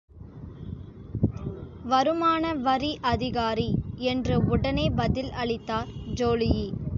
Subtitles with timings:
[1.83, 3.69] வருமான வரி அதிகாரி!
[4.07, 6.67] என்று உடனே பதில் அளித்தார் ஜோலுயி.